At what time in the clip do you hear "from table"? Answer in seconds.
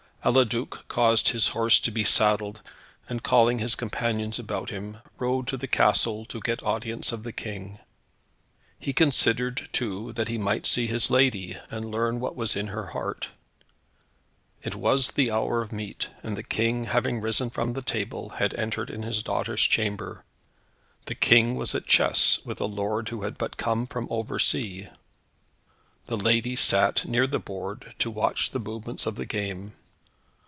17.49-18.29